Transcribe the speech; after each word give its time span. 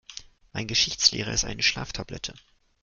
Mein 0.51 0.65
Geschichtslehrer 0.65 1.31
ist 1.31 1.45
eine 1.45 1.61
Schlaftablette. 1.61 2.33